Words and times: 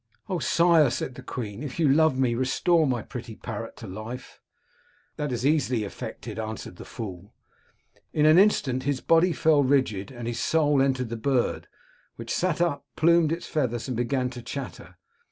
"* 0.25 0.29
O 0.31 0.39
sire,' 0.39 0.89
said 0.89 1.13
the 1.13 1.21
queen, 1.21 1.61
* 1.63 1.63
if 1.63 1.79
you 1.79 1.87
love 1.87 2.17
me, 2.17 2.33
restore 2.33 2.87
my 2.87 3.03
pretty 3.03 3.35
parrot 3.35 3.75
to 3.77 3.85
life.' 3.85 4.39
"* 4.91 5.17
That 5.17 5.31
is 5.31 5.45
easily 5.45 5.83
effected,' 5.83 6.39
answered 6.39 6.77
the 6.77 6.85
fool." 6.85 7.35
In 8.11 8.25
an 8.25 8.39
instant 8.39 8.81
his 8.81 8.99
body 8.99 9.31
fell 9.31 9.61
rigid, 9.61 10.09
and 10.09 10.27
his 10.27 10.39
soul 10.39 10.77
242 10.77 10.79
King 11.19 11.31
Robert 11.31 11.37
of 11.37 11.37
Sicily 11.37 11.45
entered 11.45 11.61
the 11.61 11.61
bird, 11.61 11.67
which 12.15 12.35
sat 12.35 12.61
up, 12.61 12.85
plumed 12.95 13.31
its 13.31 13.45
feathers, 13.45 13.87
and 13.87 13.95
began 13.95 14.31
to 14.31 14.41
chatter. 14.41 14.97